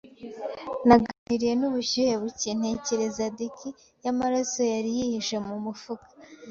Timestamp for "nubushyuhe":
1.59-2.13